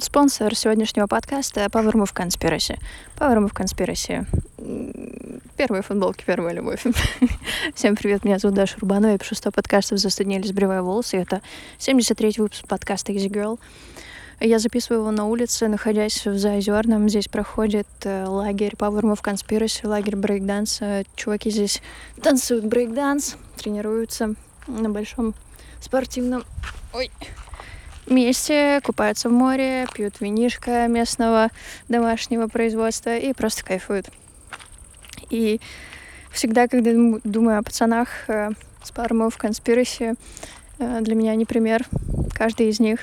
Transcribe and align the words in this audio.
Спонсор 0.00 0.54
сегодняшнего 0.54 1.06
подкаста— 1.06 1.60
Power 1.66 1.92
Move 1.92 2.14
Conspiracy. 2.14 2.78
Power 3.18 3.36
Move 3.36 3.52
Conspiracy. 3.52 4.26
Первые 5.58 5.82
футболки, 5.82 6.24
первая 6.24 6.54
любовь. 6.54 6.82
Всем 7.74 7.96
привет, 7.96 8.24
меня 8.24 8.38
зовут 8.38 8.56
Даша 8.56 8.78
Рубанова, 8.80 9.12
я 9.12 9.18
пишу 9.18 9.34
100 9.34 9.52
подкастов 9.52 9.98
«Застуднили, 9.98 10.46
сбривая 10.46 10.80
волосы». 10.80 11.18
Это 11.18 11.42
73-й 11.78 12.40
выпуск 12.40 12.66
подкаста 12.66 13.12
Easy 13.12 13.28
Girl. 13.28 13.58
Я 14.40 14.58
записываю 14.58 15.00
его 15.00 15.10
на 15.10 15.26
улице, 15.26 15.68
находясь 15.68 16.26
в 16.26 16.38
Заозерном. 16.38 17.10
Здесь 17.10 17.28
проходит 17.28 17.86
э, 18.04 18.24
лагерь 18.24 18.72
Power 18.78 19.02
Move 19.02 19.22
Conspiracy, 19.22 19.86
лагерь 19.86 20.16
брейкданса. 20.16 21.04
Чуваки 21.14 21.50
здесь 21.50 21.82
танцуют 22.22 22.64
брейкданс, 22.64 23.36
тренируются 23.58 24.34
на 24.66 24.88
большом 24.88 25.34
спортивном... 25.82 26.44
Ой, 26.94 27.10
месте, 28.10 28.80
купаются 28.82 29.28
в 29.28 29.32
море, 29.32 29.86
пьют 29.94 30.20
винишко 30.20 30.86
местного 30.88 31.48
домашнего 31.88 32.48
производства 32.48 33.16
и 33.16 33.32
просто 33.32 33.64
кайфуют. 33.64 34.06
И 35.30 35.60
всегда, 36.32 36.68
когда 36.68 36.90
думаю 37.24 37.58
о 37.58 37.62
пацанах 37.62 38.08
э, 38.28 38.50
с 38.82 38.90
Пармов 38.90 39.38
Conspiracy, 39.38 40.16
э, 40.78 41.00
для 41.00 41.14
меня 41.14 41.32
они 41.32 41.44
пример. 41.44 41.84
Каждый 42.34 42.68
из 42.68 42.80
них 42.80 43.00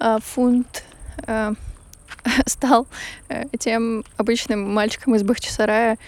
э, 0.00 0.18
фунт 0.22 0.84
э, 1.26 1.52
стал 2.46 2.86
э, 3.28 3.44
тем 3.58 4.04
обычным 4.16 4.72
мальчиком 4.74 5.14
из 5.14 5.22
Бахчисарая, 5.22 5.98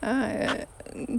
э, 0.00 0.64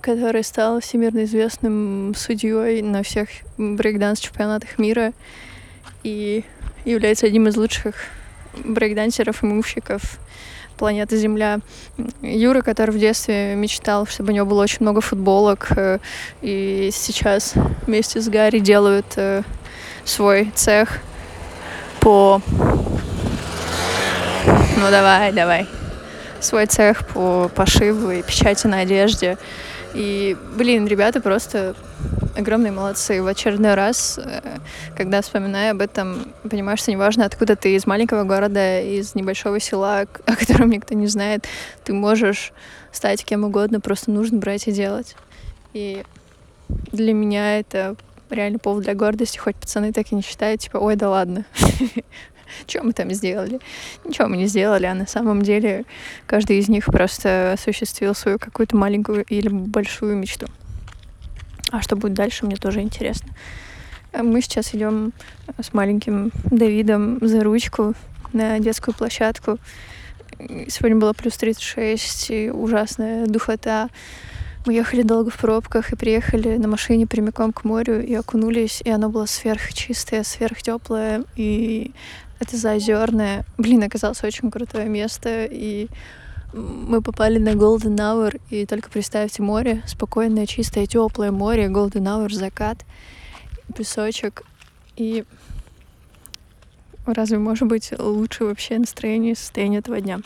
который 0.02 0.44
стал 0.44 0.82
всемирно 0.82 1.24
известным 1.24 2.14
судьей 2.16 2.82
на 2.82 3.04
всех 3.04 3.30
брейкданс-чемпионатах 3.58 4.78
мира 4.78 5.14
и 6.04 6.44
является 6.86 7.28
одним 7.28 7.48
из 7.48 7.58
лучших 7.58 7.96
брейкдансеров 8.64 9.44
и 9.44 9.46
мувщиков 9.46 10.20
планеты 10.80 11.18
Земля. 11.18 11.60
Юра, 12.22 12.62
который 12.62 12.92
в 12.92 13.00
детстве 13.00 13.54
мечтал, 13.56 14.08
чтобы 14.08 14.32
у 14.32 14.36
него 14.36 14.46
было 14.46 14.64
очень 14.64 14.78
много 14.80 15.02
футболок, 15.02 15.68
э, 15.76 16.00
и 16.42 16.90
сейчас 16.94 17.54
вместе 17.86 18.22
с 18.22 18.30
Гарри 18.30 18.60
делают 18.60 19.06
э, 19.18 19.44
свой 20.06 20.52
цех 20.56 21.00
по... 22.00 22.42
Ну 24.78 24.90
давай, 24.90 25.34
давай. 25.34 25.68
Свой 26.40 26.66
цех 26.66 27.06
по 27.08 27.52
пошиву 27.54 28.12
и 28.12 28.24
печати 28.24 28.68
на 28.68 28.80
одежде. 28.80 29.38
И, 29.94 30.38
блин, 30.56 30.88
ребята 30.88 31.20
просто 31.20 31.76
огромные 32.40 32.72
молодцы. 32.72 33.22
В 33.22 33.28
очередной 33.28 33.76
раз, 33.76 34.20
э, 34.24 34.42
когда 34.96 35.22
вспоминаю 35.22 35.72
об 35.72 35.82
этом, 35.82 36.34
понимаешь, 36.50 36.80
что 36.80 36.92
неважно, 36.92 37.26
откуда 37.26 37.56
ты, 37.56 37.76
из 37.76 37.86
маленького 37.86 38.24
города, 38.24 38.82
из 38.82 39.16
небольшого 39.16 39.60
села, 39.60 40.02
о 40.26 40.36
котором 40.36 40.70
никто 40.70 40.96
не 40.96 41.08
знает, 41.08 41.48
ты 41.84 41.94
можешь 41.94 42.54
стать 42.92 43.24
кем 43.24 43.44
угодно, 43.44 43.80
просто 43.80 44.12
нужно 44.12 44.40
брать 44.40 44.68
и 44.68 44.72
делать. 44.72 45.16
И 45.74 46.04
для 46.92 47.14
меня 47.14 47.60
это 47.60 47.96
реально 48.30 48.60
повод 48.60 48.84
для 48.84 48.94
гордости, 48.94 49.38
хоть 49.38 49.56
пацаны 49.56 49.92
так 49.92 50.12
и 50.12 50.16
не 50.16 50.22
считают, 50.22 50.62
типа, 50.62 50.78
ой, 50.78 50.96
да 50.96 51.10
ладно, 51.10 51.46
что 52.68 52.84
мы 52.84 52.94
там 52.94 53.12
сделали? 53.12 53.60
Ничего 54.06 54.28
мы 54.28 54.38
не 54.38 54.48
сделали, 54.48 54.86
а 54.86 54.94
на 54.94 55.08
самом 55.08 55.42
деле 55.42 55.86
каждый 56.26 56.60
из 56.60 56.70
них 56.70 56.86
просто 56.86 57.54
осуществил 57.54 58.14
свою 58.16 58.40
какую-то 58.40 58.76
маленькую 58.76 59.24
или 59.26 59.50
большую 59.50 60.16
мечту. 60.16 60.48
А 61.72 61.82
что 61.82 61.96
будет 61.96 62.14
дальше, 62.14 62.46
мне 62.46 62.56
тоже 62.56 62.82
интересно. 62.82 63.32
Мы 64.14 64.42
сейчас 64.42 64.74
идем 64.74 65.14
с 65.62 65.74
маленьким 65.74 66.32
Давидом 66.46 67.20
за 67.22 67.44
ручку 67.44 67.94
на 68.34 68.60
детскую 68.60 68.96
площадку. 68.96 69.60
Сегодня 70.68 70.98
было 70.98 71.14
плюс 71.14 71.38
36, 71.38 72.32
и 72.32 72.50
ужасная 72.50 73.28
духота. 73.28 73.90
Мы 74.66 74.74
ехали 74.74 75.04
долго 75.04 75.30
в 75.30 75.38
пробках 75.38 75.94
и 75.94 75.96
приехали 75.96 76.58
на 76.58 76.68
машине 76.68 77.08
прямиком 77.08 77.54
к 77.54 77.64
морю 77.64 78.04
и 78.04 78.14
окунулись, 78.14 78.82
и 78.84 78.90
оно 78.90 79.10
было 79.10 79.26
сверхчистое, 79.26 80.24
сверхтеплое, 80.24 81.24
и 81.36 81.92
это 82.40 82.58
заозерное. 82.58 83.46
Блин, 83.58 83.84
оказалось 83.84 84.24
очень 84.24 84.52
крутое 84.52 84.88
место, 84.88 85.46
и 85.46 85.88
мы 86.54 87.02
попали 87.02 87.38
на 87.38 87.50
Golden 87.50 87.96
Hour, 87.96 88.42
и 88.50 88.66
только 88.66 88.90
представьте 88.90 89.42
море, 89.42 89.84
спокойное, 89.86 90.46
чистое, 90.46 90.86
теплое 90.86 91.32
море, 91.32 91.68
Golden 91.68 92.04
Hour, 92.04 92.34
закат, 92.34 92.86
песочек, 93.76 94.44
и 94.96 95.24
разве 97.06 97.38
может 97.38 97.68
быть 97.68 97.94
лучше 97.98 98.46
вообще 98.46 98.80
настроение 98.80 99.34
и 99.34 99.36
состояние 99.36 99.80
этого 99.80 100.02
дня? 100.02 100.20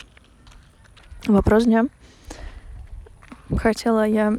Вопрос 1.26 1.64
дня. 1.64 1.86
Хотела 3.56 4.06
я 4.06 4.34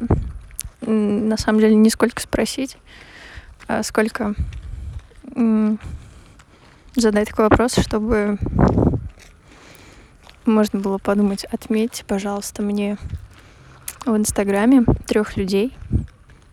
на 0.80 1.36
самом 1.36 1.60
деле 1.60 1.74
не 1.74 1.90
сколько 1.90 2.20
спросить, 2.20 2.76
а 3.66 3.82
сколько 3.82 4.34
задать 6.94 7.28
такой 7.28 7.48
вопрос, 7.48 7.76
чтобы 7.76 8.38
можно 10.46 10.80
было 10.80 10.98
подумать, 10.98 11.44
отметьте, 11.44 12.04
пожалуйста, 12.04 12.62
мне 12.62 12.98
в 14.04 14.16
Инстаграме 14.16 14.84
трех 15.06 15.36
людей, 15.36 15.72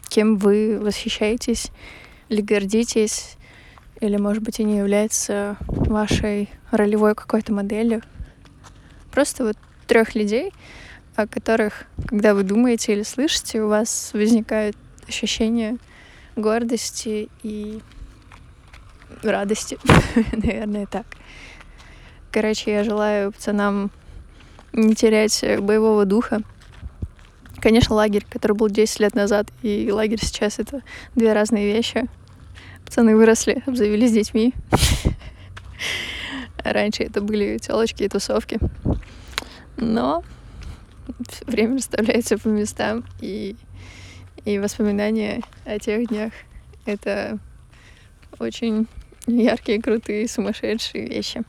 кем 0.09 0.37
вы 0.37 0.79
восхищаетесь 0.79 1.71
или 2.29 2.41
гордитесь, 2.41 3.37
или, 3.99 4.17
может 4.17 4.43
быть, 4.43 4.59
они 4.59 4.77
являются 4.77 5.57
вашей 5.67 6.49
ролевой 6.71 7.15
какой-то 7.15 7.53
моделью. 7.53 8.01
Просто 9.11 9.45
вот 9.45 9.57
трех 9.87 10.15
людей, 10.15 10.51
о 11.15 11.27
которых, 11.27 11.85
когда 12.07 12.33
вы 12.33 12.43
думаете 12.43 12.93
или 12.93 13.03
слышите, 13.03 13.61
у 13.61 13.67
вас 13.67 14.11
возникает 14.13 14.75
ощущение 15.07 15.77
гордости 16.35 17.29
и 17.43 17.81
радости, 19.21 19.77
наверное, 20.31 20.87
так. 20.87 21.05
Короче, 22.33 22.71
я 22.71 22.83
желаю 22.83 23.31
пацанам 23.31 23.91
не 24.71 24.95
терять 24.95 25.39
боевого 25.59 26.03
духа. 26.03 26.41
Конечно, 27.61 27.94
лагерь, 27.94 28.25
который 28.27 28.57
был 28.57 28.69
10 28.69 29.01
лет 29.01 29.13
назад, 29.13 29.49
и 29.61 29.91
лагерь 29.91 30.17
сейчас— 30.19 30.57
это 30.57 30.81
две 31.13 31.31
разные 31.33 31.71
вещи. 31.71 32.07
Пацаны 32.83 33.16
выросли, 33.16 33.61
обзавелись 33.67 34.13
детьми. 34.13 34.55
Раньше 36.57 37.03
это 37.03 37.21
были 37.21 37.59
телочки 37.59 38.01
и 38.01 38.09
тусовки. 38.09 38.57
Но 39.77 40.23
время 41.45 41.77
расставляется 41.77 42.39
по 42.39 42.47
местам, 42.47 43.03
и, 43.21 43.55
и 44.44 44.57
воспоминания 44.57 45.44
о 45.65 45.77
тех 45.77 46.07
днях— 46.07 46.33
это 46.85 47.38
очень 48.39 48.88
яркие, 49.27 49.79
крутые, 49.79 50.27
сумасшедшие 50.27 51.07
вещи. 51.07 51.44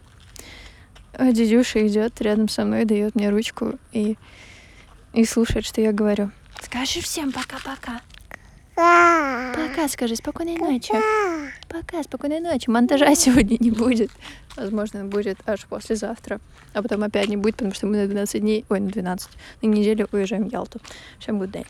А 1.16 1.32
дедюша 1.32 1.86
идет 1.86 2.20
рядом 2.20 2.48
со 2.48 2.64
мной, 2.64 2.84
дает 2.84 3.14
мне 3.14 3.30
ручку 3.30 3.78
и, 3.92 4.16
и 5.12 5.24
слушает, 5.24 5.64
что 5.64 5.80
я 5.80 5.92
говорю. 5.92 6.30
Скажи 6.60 7.00
всем 7.00 7.30
пока-пока. 7.30 8.00
Пока, 8.74 9.88
скажи, 9.88 10.16
спокойной 10.16 10.56
ночи. 10.56 10.92
Пока, 11.68 12.02
спокойной 12.02 12.40
ночи. 12.40 12.68
Монтажа 12.68 13.14
сегодня 13.14 13.56
не 13.60 13.70
будет. 13.70 14.10
Возможно, 14.56 15.04
будет 15.04 15.38
аж 15.46 15.64
послезавтра. 15.66 16.40
А 16.72 16.82
потом 16.82 17.04
опять 17.04 17.28
не 17.28 17.36
будет, 17.36 17.56
потому 17.56 17.74
что 17.74 17.86
мы 17.86 17.96
на 17.98 18.06
12 18.06 18.40
дней, 18.40 18.64
ой, 18.68 18.80
на 18.80 18.90
12, 18.90 19.30
на 19.62 19.66
неделю 19.66 20.08
уезжаем 20.10 20.48
в 20.48 20.52
Ялту. 20.52 20.80
Всем 21.20 21.40
good 21.40 21.52
night. 21.52 21.68